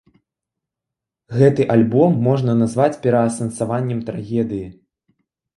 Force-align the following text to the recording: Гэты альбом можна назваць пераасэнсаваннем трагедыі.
Гэты 1.41 1.67
альбом 1.75 2.17
можна 2.29 2.57
назваць 2.63 2.97
пераасэнсаваннем 3.05 3.99
трагедыі. 4.09 4.67